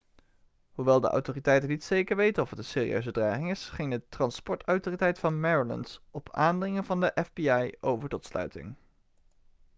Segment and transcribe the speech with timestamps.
[0.71, 5.19] hoewel de autoriteiten niet zeker weten of het een serieuze dreiging is ging de transportautoriteit
[5.19, 8.75] van maryland op aandringen van de fbi over tot sluiting